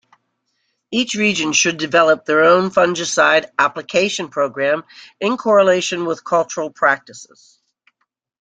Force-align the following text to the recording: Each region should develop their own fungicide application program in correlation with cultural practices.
Each 0.89 1.13
region 1.13 1.53
should 1.53 1.77
develop 1.77 2.25
their 2.25 2.43
own 2.43 2.71
fungicide 2.71 3.51
application 3.59 4.29
program 4.29 4.83
in 5.19 5.37
correlation 5.37 6.05
with 6.07 6.25
cultural 6.25 6.71
practices. 6.71 7.59